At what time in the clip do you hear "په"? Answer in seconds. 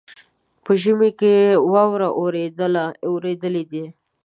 0.63-0.71